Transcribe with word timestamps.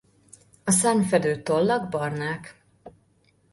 A 0.63 0.71
szárnyfedő 0.71 1.41
tollak 1.43 1.89
barnák. 1.89 2.63